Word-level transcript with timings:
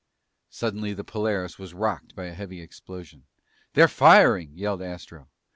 Suddenly 0.49 0.95
the 0.95 1.03
Polaris 1.03 1.59
was 1.59 1.75
rocked 1.75 2.15
by 2.15 2.25
a 2.25 2.33
heavy 2.33 2.59
explosion. 2.59 3.27
"They're 3.73 3.87
firing!" 3.87 4.51
yelled 4.57 4.81
Astro. 4.81 5.29